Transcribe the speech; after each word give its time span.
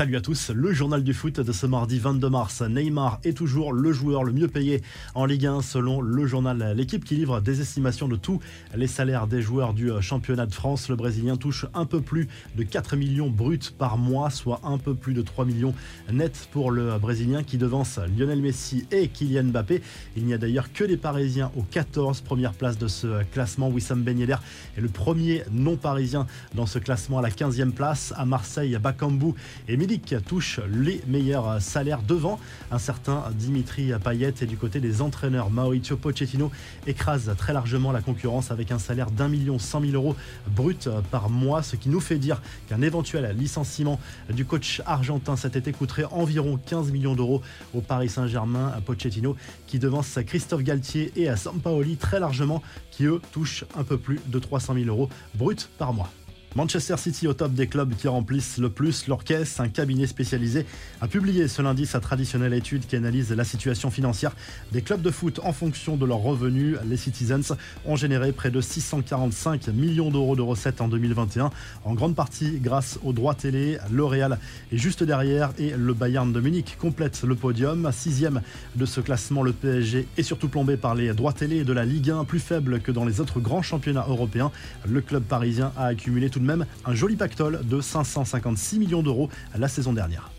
Salut 0.00 0.16
à 0.16 0.22
tous, 0.22 0.48
le 0.48 0.72
journal 0.72 1.04
du 1.04 1.12
foot 1.12 1.40
de 1.40 1.52
ce 1.52 1.66
mardi 1.66 1.98
22 1.98 2.30
mars. 2.30 2.62
Neymar 2.62 3.20
est 3.22 3.36
toujours 3.36 3.70
le 3.70 3.92
joueur 3.92 4.24
le 4.24 4.32
mieux 4.32 4.48
payé 4.48 4.80
en 5.14 5.26
Ligue 5.26 5.44
1 5.44 5.60
selon 5.60 6.00
le 6.00 6.26
journal 6.26 6.72
L'équipe 6.74 7.04
qui 7.04 7.16
livre 7.16 7.42
des 7.42 7.60
estimations 7.60 8.08
de 8.08 8.16
tous 8.16 8.40
les 8.74 8.86
salaires 8.86 9.26
des 9.26 9.42
joueurs 9.42 9.74
du 9.74 9.90
championnat 10.00 10.46
de 10.46 10.54
France. 10.54 10.88
Le 10.88 10.96
Brésilien 10.96 11.36
touche 11.36 11.66
un 11.74 11.84
peu 11.84 12.00
plus 12.00 12.28
de 12.56 12.62
4 12.62 12.96
millions 12.96 13.28
bruts 13.28 13.58
par 13.76 13.98
mois, 13.98 14.30
soit 14.30 14.62
un 14.64 14.78
peu 14.78 14.94
plus 14.94 15.12
de 15.12 15.20
3 15.20 15.44
millions 15.44 15.74
nets 16.10 16.48
pour 16.50 16.70
le 16.70 16.98
Brésilien 16.98 17.42
qui 17.42 17.58
devance 17.58 18.00
Lionel 18.16 18.40
Messi 18.40 18.86
et 18.90 19.08
Kylian 19.08 19.48
Mbappé. 19.48 19.82
Il 20.16 20.24
n'y 20.24 20.32
a 20.32 20.38
d'ailleurs 20.38 20.72
que 20.72 20.84
les 20.84 20.96
Parisiens 20.96 21.52
aux 21.58 21.62
14 21.62 22.22
premières 22.22 22.54
places 22.54 22.78
de 22.78 22.88
ce 22.88 23.22
classement. 23.24 23.68
Wissam 23.68 24.02
Ben 24.02 24.18
Yedder 24.18 24.38
est 24.78 24.80
le 24.80 24.88
premier 24.88 25.42
non-parisien 25.52 26.26
dans 26.54 26.64
ce 26.64 26.78
classement 26.78 27.18
à 27.18 27.22
la 27.22 27.28
15e 27.28 27.72
place. 27.72 28.14
À 28.16 28.24
Marseille, 28.24 28.78
Bakambu 28.82 29.34
et 29.68 29.76
Touche 29.98 30.60
les 30.72 31.02
meilleurs 31.08 31.60
salaires 31.60 32.02
devant. 32.02 32.38
Un 32.70 32.78
certain 32.78 33.24
Dimitri 33.34 33.90
Payet 34.02 34.34
et 34.40 34.46
du 34.46 34.56
côté 34.56 34.78
des 34.78 35.02
entraîneurs. 35.02 35.50
Mauricio 35.50 35.96
Pochettino 35.96 36.52
écrase 36.86 37.34
très 37.36 37.52
largement 37.52 37.90
la 37.90 38.00
concurrence 38.00 38.52
avec 38.52 38.70
un 38.70 38.78
salaire 38.78 39.10
d'un 39.10 39.26
million 39.26 39.58
cent 39.58 39.80
mille 39.80 39.96
euros 39.96 40.14
brut 40.54 40.88
par 41.10 41.28
mois, 41.28 41.64
ce 41.64 41.74
qui 41.74 41.88
nous 41.88 41.98
fait 41.98 42.18
dire 42.18 42.40
qu'un 42.68 42.82
éventuel 42.82 43.34
licenciement 43.36 43.98
du 44.32 44.44
coach 44.44 44.80
argentin 44.86 45.34
cet 45.34 45.56
été 45.56 45.72
coûterait 45.72 46.04
environ 46.04 46.56
15 46.64 46.92
millions 46.92 47.16
d'euros 47.16 47.42
au 47.74 47.80
Paris 47.80 48.08
Saint-Germain. 48.08 48.72
À 48.76 48.80
Pochettino 48.80 49.34
qui 49.66 49.80
devance 49.80 50.20
Christophe 50.24 50.62
Galtier 50.62 51.10
et 51.16 51.28
à 51.28 51.36
Sampaoli 51.36 51.96
très 51.96 52.20
largement 52.20 52.62
qui 52.92 53.06
eux 53.06 53.20
touchent 53.32 53.64
un 53.76 53.82
peu 53.82 53.98
plus 53.98 54.20
de 54.28 54.38
300 54.38 54.74
000 54.74 54.86
euros 54.86 55.08
brut 55.34 55.68
par 55.78 55.92
mois. 55.92 56.10
Manchester 56.56 56.96
City 56.96 57.28
au 57.28 57.32
top 57.32 57.52
des 57.54 57.68
clubs 57.68 57.94
qui 57.94 58.08
remplissent 58.08 58.58
le 58.58 58.70
plus 58.70 59.06
leur 59.06 59.22
caisse. 59.22 59.60
Un 59.60 59.68
cabinet 59.68 60.08
spécialisé 60.08 60.66
a 61.00 61.06
publié 61.06 61.46
ce 61.46 61.62
lundi 61.62 61.86
sa 61.86 62.00
traditionnelle 62.00 62.54
étude 62.54 62.86
qui 62.86 62.96
analyse 62.96 63.30
la 63.30 63.44
situation 63.44 63.88
financière 63.88 64.34
des 64.72 64.82
clubs 64.82 65.00
de 65.00 65.12
foot 65.12 65.38
en 65.44 65.52
fonction 65.52 65.96
de 65.96 66.04
leurs 66.04 66.18
revenus. 66.18 66.76
Les 66.88 66.96
Citizens 66.96 67.56
ont 67.86 67.94
généré 67.94 68.32
près 68.32 68.50
de 68.50 68.60
645 68.60 69.68
millions 69.68 70.10
d'euros 70.10 70.34
de 70.34 70.42
recettes 70.42 70.80
en 70.80 70.88
2021, 70.88 71.50
en 71.84 71.94
grande 71.94 72.16
partie 72.16 72.58
grâce 72.58 72.98
aux 73.04 73.12
droits 73.12 73.34
télé. 73.34 73.78
Le 73.92 74.04
Real 74.04 74.36
est 74.72 74.76
juste 74.76 75.04
derrière 75.04 75.52
et 75.56 75.70
le 75.76 75.94
Bayern 75.94 76.32
de 76.32 76.40
Munich 76.40 76.76
complète 76.80 77.22
le 77.22 77.36
podium. 77.36 77.88
Sixième 77.92 78.42
de 78.74 78.86
ce 78.86 79.00
classement, 79.00 79.44
le 79.44 79.52
PSG 79.52 80.08
est 80.16 80.22
surtout 80.24 80.48
plombé 80.48 80.76
par 80.76 80.96
les 80.96 81.12
droits 81.12 81.32
télé 81.32 81.62
de 81.62 81.72
la 81.72 81.84
Ligue 81.84 82.10
1, 82.10 82.24
plus 82.24 82.40
faible 82.40 82.80
que 82.80 82.90
dans 82.90 83.04
les 83.04 83.20
autres 83.20 83.38
grands 83.38 83.62
championnats 83.62 84.06
européens. 84.08 84.50
Le 84.88 85.00
club 85.00 85.22
parisien 85.22 85.72
a 85.76 85.86
accumulé 85.86 86.28
tout 86.28 86.39
même 86.44 86.66
un 86.84 86.94
joli 86.94 87.16
pactole 87.16 87.60
de 87.64 87.80
556 87.80 88.78
millions 88.78 89.02
d'euros 89.02 89.28
la 89.58 89.68
saison 89.68 89.92
dernière. 89.92 90.30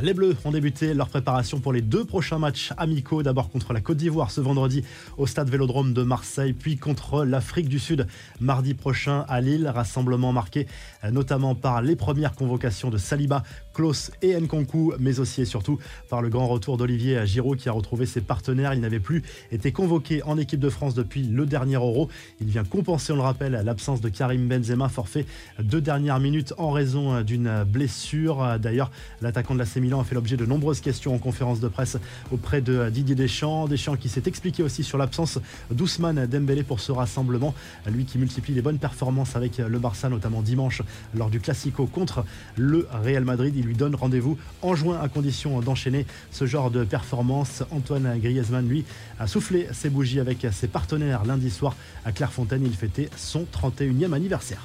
Les 0.00 0.14
Bleus 0.14 0.36
ont 0.44 0.52
débuté 0.52 0.94
leur 0.94 1.08
préparation 1.08 1.58
pour 1.58 1.72
les 1.72 1.82
deux 1.82 2.04
prochains 2.04 2.38
matchs 2.38 2.72
amicaux, 2.76 3.24
d'abord 3.24 3.50
contre 3.50 3.72
la 3.72 3.80
Côte 3.80 3.96
d'Ivoire 3.96 4.30
ce 4.30 4.40
vendredi 4.40 4.84
au 5.16 5.26
stade 5.26 5.50
Vélodrome 5.50 5.92
de 5.92 6.04
Marseille, 6.04 6.52
puis 6.52 6.76
contre 6.76 7.24
l'Afrique 7.24 7.68
du 7.68 7.80
Sud 7.80 8.06
mardi 8.38 8.74
prochain 8.74 9.24
à 9.28 9.40
Lille. 9.40 9.66
Rassemblement 9.66 10.32
marqué 10.32 10.68
notamment 11.10 11.56
par 11.56 11.82
les 11.82 11.96
premières 11.96 12.36
convocations 12.36 12.90
de 12.90 12.96
Saliba, 12.96 13.42
Klaus 13.74 14.12
et 14.22 14.40
Nkonku, 14.40 14.92
mais 15.00 15.18
aussi 15.18 15.42
et 15.42 15.44
surtout 15.44 15.80
par 16.08 16.22
le 16.22 16.28
grand 16.28 16.46
retour 16.46 16.76
d'Olivier 16.76 17.26
Giroud 17.26 17.58
qui 17.58 17.68
a 17.68 17.72
retrouvé 17.72 18.06
ses 18.06 18.20
partenaires. 18.20 18.74
Il 18.74 18.80
n'avait 18.80 19.00
plus 19.00 19.24
été 19.50 19.72
convoqué 19.72 20.22
en 20.22 20.38
équipe 20.38 20.60
de 20.60 20.70
France 20.70 20.94
depuis 20.94 21.24
le 21.24 21.44
dernier 21.44 21.74
Euro. 21.74 22.08
Il 22.40 22.46
vient 22.46 22.62
compenser, 22.62 23.12
on 23.12 23.16
le 23.16 23.22
rappelle, 23.22 23.60
l'absence 23.64 24.00
de 24.00 24.10
Karim 24.10 24.46
Benzema, 24.46 24.88
forfait 24.88 25.26
deux 25.60 25.80
dernières 25.80 26.20
minutes 26.20 26.54
en 26.56 26.70
raison 26.70 27.20
d'une 27.22 27.64
blessure. 27.64 28.60
D'ailleurs, 28.60 28.92
l'attaquant 29.22 29.54
de 29.54 29.58
la 29.58 29.66
Sémi 29.66 29.87
a 29.96 30.04
fait 30.04 30.14
l'objet 30.14 30.36
de 30.36 30.44
nombreuses 30.44 30.80
questions 30.80 31.14
en 31.14 31.18
conférence 31.18 31.60
de 31.60 31.68
presse 31.68 31.96
auprès 32.30 32.60
de 32.60 32.90
Didier 32.90 33.14
Deschamps. 33.14 33.66
Deschamps 33.66 33.96
qui 33.96 34.08
s'est 34.08 34.24
expliqué 34.26 34.62
aussi 34.62 34.84
sur 34.84 34.98
l'absence 34.98 35.38
d'Ousmane 35.70 36.26
Dembélé 36.26 36.62
pour 36.62 36.80
ce 36.80 36.92
rassemblement. 36.92 37.54
Lui 37.90 38.04
qui 38.04 38.18
multiplie 38.18 38.54
les 38.54 38.62
bonnes 38.62 38.78
performances 38.78 39.34
avec 39.34 39.58
le 39.58 39.78
Barça, 39.78 40.08
notamment 40.08 40.42
dimanche 40.42 40.82
lors 41.14 41.30
du 41.30 41.40
Classico 41.40 41.86
contre 41.86 42.24
le 42.56 42.86
Real 43.02 43.24
Madrid. 43.24 43.54
Il 43.56 43.64
lui 43.64 43.74
donne 43.74 43.94
rendez-vous 43.94 44.38
en 44.62 44.74
juin 44.74 44.98
à 45.00 45.08
condition 45.08 45.60
d'enchaîner 45.60 46.06
ce 46.30 46.46
genre 46.46 46.70
de 46.70 46.84
performance. 46.84 47.62
Antoine 47.70 48.18
Griezmann, 48.18 48.68
lui, 48.68 48.84
a 49.18 49.26
soufflé 49.26 49.68
ses 49.72 49.88
bougies 49.88 50.20
avec 50.20 50.46
ses 50.52 50.68
partenaires 50.68 51.24
lundi 51.24 51.50
soir 51.50 51.74
à 52.04 52.12
Clairefontaine. 52.12 52.64
Il 52.66 52.74
fêtait 52.74 53.08
son 53.16 53.46
31e 53.52 54.12
anniversaire. 54.12 54.60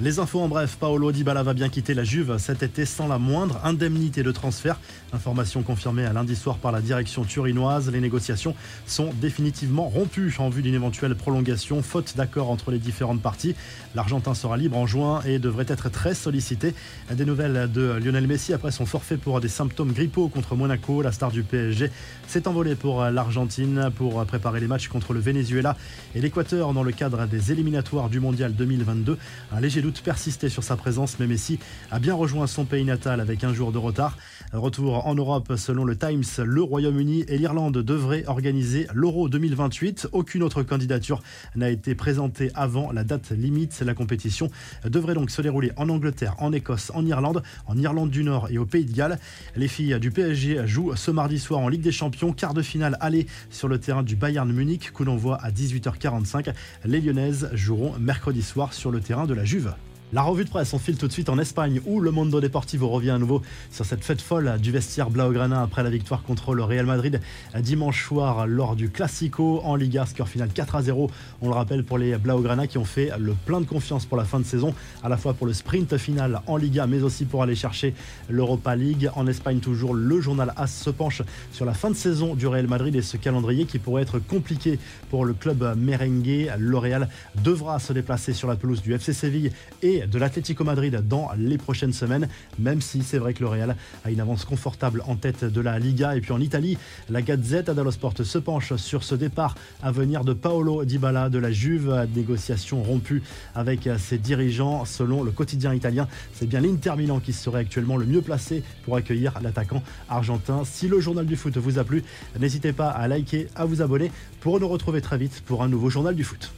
Les 0.00 0.18
infos 0.18 0.40
en 0.40 0.48
bref, 0.48 0.78
Paolo 0.80 1.12
Dybala 1.12 1.42
va 1.42 1.52
bien 1.52 1.68
quitter 1.68 1.92
la 1.92 2.02
Juve 2.02 2.38
cet 2.38 2.62
été 2.62 2.86
sans 2.86 3.08
la 3.08 3.18
moindre 3.18 3.60
indemnité 3.62 4.22
de 4.22 4.32
transfert. 4.32 4.80
Information 5.12 5.62
confirmée 5.62 6.06
à 6.06 6.14
lundi 6.14 6.34
soir 6.34 6.56
par 6.56 6.72
la 6.72 6.80
direction 6.80 7.24
turinoise. 7.24 7.90
Les 7.90 8.00
négociations 8.00 8.56
sont 8.86 9.10
définitivement 9.20 9.88
rompues 9.88 10.34
en 10.38 10.48
vue 10.48 10.62
d'une 10.62 10.74
éventuelle 10.74 11.14
prolongation, 11.14 11.82
faute 11.82 12.14
d'accord 12.16 12.50
entre 12.50 12.70
les 12.70 12.78
différentes 12.78 13.20
parties. 13.20 13.54
L'Argentin 13.94 14.34
sera 14.34 14.56
libre 14.56 14.78
en 14.78 14.86
juin 14.86 15.20
et 15.26 15.38
devrait 15.38 15.66
être 15.68 15.90
très 15.90 16.14
sollicité. 16.14 16.74
Des 17.12 17.26
nouvelles 17.26 17.70
de 17.70 17.98
Lionel 18.02 18.26
Messi 18.26 18.54
après 18.54 18.70
son 18.70 18.86
forfait 18.86 19.18
pour 19.18 19.40
des 19.40 19.48
symptômes 19.48 19.92
grippaux 19.92 20.28
contre 20.28 20.56
Monaco. 20.56 21.02
La 21.02 21.12
star 21.12 21.30
du 21.30 21.42
PSG 21.42 21.90
s'est 22.26 22.48
envolée 22.48 22.76
pour 22.76 23.04
l'Argentine 23.04 23.90
pour 23.94 24.24
préparer 24.24 24.58
les 24.58 24.68
matchs 24.68 24.88
contre 24.88 25.12
le 25.12 25.20
Venezuela 25.20 25.76
et 26.14 26.20
l'Équateur 26.20 26.72
dans 26.72 26.82
le 26.82 26.92
cadre 26.92 27.26
des 27.26 27.52
éliminatoires 27.52 28.08
du 28.08 28.20
Mondial 28.20 28.54
2022. 28.54 29.18
Un 29.52 29.60
léger 29.60 29.81
doute 29.82 30.00
persistait 30.00 30.48
sur 30.48 30.62
sa 30.62 30.76
présence, 30.76 31.18
mais 31.18 31.26
Messi 31.26 31.58
a 31.90 31.98
bien 31.98 32.14
rejoint 32.14 32.46
son 32.46 32.64
pays 32.64 32.84
natal 32.84 33.20
avec 33.20 33.44
un 33.44 33.52
jour 33.52 33.72
de 33.72 33.78
retard. 33.78 34.16
Retour 34.52 35.06
en 35.06 35.14
Europe, 35.14 35.54
selon 35.56 35.84
le 35.84 35.96
Times, 35.96 36.22
le 36.44 36.62
Royaume-Uni 36.62 37.24
et 37.26 37.36
l'Irlande 37.36 37.78
devraient 37.78 38.24
organiser 38.26 38.86
l'Euro 38.94 39.28
2028. 39.28 40.08
Aucune 40.12 40.42
autre 40.42 40.62
candidature 40.62 41.22
n'a 41.56 41.68
été 41.68 41.94
présentée 41.94 42.50
avant 42.54 42.92
la 42.92 43.02
date 43.02 43.30
limite. 43.30 43.82
La 43.84 43.94
compétition 43.94 44.50
devrait 44.84 45.14
donc 45.14 45.30
se 45.30 45.42
dérouler 45.42 45.72
en 45.76 45.88
Angleterre, 45.88 46.36
en 46.38 46.52
Écosse, 46.52 46.92
en 46.94 47.04
Irlande, 47.04 47.42
en 47.66 47.76
Irlande 47.76 48.10
du 48.10 48.22
Nord 48.22 48.48
et 48.50 48.58
au 48.58 48.66
Pays 48.66 48.84
de 48.84 48.92
Galles. 48.92 49.18
Les 49.56 49.68
filles 49.68 49.98
du 50.00 50.12
PSG 50.12 50.66
jouent 50.66 50.94
ce 50.94 51.10
mardi 51.10 51.40
soir 51.40 51.60
en 51.60 51.68
Ligue 51.68 51.82
des 51.82 51.92
Champions, 51.92 52.32
quart 52.32 52.54
de 52.54 52.62
finale 52.62 52.96
aller 53.00 53.26
sur 53.50 53.66
le 53.66 53.78
terrain 53.78 54.04
du 54.04 54.14
Bayern 54.14 54.50
Munich, 54.52 54.92
que 54.92 55.02
l'on 55.02 55.16
voit 55.16 55.42
à 55.42 55.50
18h45. 55.50 56.52
Les 56.84 57.00
Lyonnaises 57.00 57.50
joueront 57.52 57.94
mercredi 57.98 58.42
soir 58.42 58.72
sur 58.72 58.92
le 58.92 59.00
terrain 59.00 59.26
de 59.26 59.34
la 59.34 59.44
Juve. 59.44 59.74
La 60.14 60.20
revue 60.20 60.44
de 60.44 60.50
presse, 60.50 60.74
on 60.74 60.78
file 60.78 60.98
tout 60.98 61.08
de 61.08 61.12
suite 61.12 61.30
en 61.30 61.38
Espagne 61.38 61.80
où 61.86 61.98
le 61.98 62.10
Mondo 62.10 62.38
Deportivo 62.38 62.86
revient 62.86 63.12
à 63.12 63.18
nouveau 63.18 63.40
sur 63.70 63.86
cette 63.86 64.04
fête 64.04 64.20
folle 64.20 64.58
du 64.60 64.70
vestiaire 64.70 65.08
Blaugrana 65.08 65.62
après 65.62 65.82
la 65.82 65.88
victoire 65.88 66.22
contre 66.22 66.54
le 66.54 66.62
Real 66.62 66.84
Madrid 66.84 67.18
dimanche 67.60 68.04
soir 68.04 68.46
lors 68.46 68.76
du 68.76 68.90
Classico 68.90 69.62
en 69.64 69.74
Liga, 69.74 70.04
score 70.04 70.28
final 70.28 70.50
4 70.50 70.76
à 70.76 70.82
0. 70.82 71.10
On 71.40 71.48
le 71.48 71.54
rappelle 71.54 71.82
pour 71.82 71.96
les 71.96 72.18
Blaugrana 72.18 72.66
qui 72.66 72.76
ont 72.76 72.84
fait 72.84 73.10
le 73.18 73.32
plein 73.32 73.62
de 73.62 73.64
confiance 73.64 74.04
pour 74.04 74.18
la 74.18 74.24
fin 74.24 74.38
de 74.38 74.44
saison, 74.44 74.74
à 75.02 75.08
la 75.08 75.16
fois 75.16 75.32
pour 75.32 75.46
le 75.46 75.54
sprint 75.54 75.96
final 75.96 76.42
en 76.46 76.58
Liga 76.58 76.86
mais 76.86 77.02
aussi 77.02 77.24
pour 77.24 77.42
aller 77.42 77.54
chercher 77.54 77.94
l'Europa 78.28 78.76
League. 78.76 79.08
En 79.16 79.26
Espagne, 79.26 79.60
toujours 79.60 79.94
le 79.94 80.20
journal 80.20 80.52
AS 80.58 80.74
se 80.74 80.90
penche 80.90 81.22
sur 81.52 81.64
la 81.64 81.72
fin 81.72 81.88
de 81.88 81.96
saison 81.96 82.34
du 82.34 82.46
Real 82.46 82.66
Madrid 82.66 82.94
et 82.94 83.00
ce 83.00 83.16
calendrier 83.16 83.64
qui 83.64 83.78
pourrait 83.78 84.02
être 84.02 84.18
compliqué 84.18 84.78
pour 85.08 85.24
le 85.24 85.32
club 85.32 85.74
merengue. 85.78 86.52
Le 86.58 86.76
Real 86.76 87.08
devra 87.42 87.78
se 87.78 87.94
déplacer 87.94 88.34
sur 88.34 88.46
la 88.46 88.56
pelouse 88.56 88.82
du 88.82 88.92
FC 88.92 89.14
Séville 89.14 89.52
et 89.80 90.01
de 90.10 90.18
l'Atlético 90.18 90.64
Madrid 90.64 91.02
dans 91.08 91.30
les 91.36 91.58
prochaines 91.58 91.92
semaines, 91.92 92.28
même 92.58 92.80
si 92.80 93.02
c'est 93.02 93.18
vrai 93.18 93.34
que 93.34 93.40
le 93.40 93.48
Real 93.48 93.76
a 94.04 94.10
une 94.10 94.20
avance 94.20 94.44
confortable 94.44 95.02
en 95.06 95.16
tête 95.16 95.44
de 95.44 95.60
la 95.60 95.78
Liga. 95.78 96.16
Et 96.16 96.20
puis 96.20 96.32
en 96.32 96.40
Italie, 96.40 96.78
la 97.08 97.22
Gazzetta 97.22 97.74
dello 97.74 97.90
Sport 97.90 98.14
se 98.22 98.38
penche 98.38 98.76
sur 98.76 99.04
ce 99.04 99.14
départ 99.14 99.54
à 99.82 99.92
venir 99.92 100.24
de 100.24 100.32
Paolo 100.32 100.84
Dybala 100.84 101.28
de 101.28 101.38
la 101.38 101.50
Juve, 101.50 102.06
négociation 102.14 102.82
rompue 102.82 103.22
avec 103.54 103.88
ses 103.98 104.18
dirigeants. 104.18 104.84
Selon 104.84 105.22
le 105.22 105.30
quotidien 105.30 105.74
italien, 105.74 106.08
c'est 106.34 106.46
bien 106.46 106.60
l'Inter 106.60 106.94
Milan 106.96 107.20
qui 107.20 107.32
serait 107.32 107.60
actuellement 107.60 107.96
le 107.96 108.06
mieux 108.06 108.22
placé 108.22 108.62
pour 108.84 108.96
accueillir 108.96 109.38
l'attaquant 109.42 109.82
argentin. 110.08 110.62
Si 110.64 110.88
le 110.88 111.00
journal 111.00 111.26
du 111.26 111.36
foot 111.36 111.56
vous 111.56 111.78
a 111.78 111.84
plu, 111.84 112.04
n'hésitez 112.38 112.72
pas 112.72 112.88
à 112.88 113.08
liker, 113.08 113.48
à 113.54 113.64
vous 113.64 113.82
abonner 113.82 114.10
pour 114.40 114.60
nous 114.60 114.68
retrouver 114.68 115.00
très 115.00 115.18
vite 115.18 115.42
pour 115.46 115.62
un 115.62 115.68
nouveau 115.68 115.90
journal 115.90 116.14
du 116.14 116.24
foot. 116.24 116.52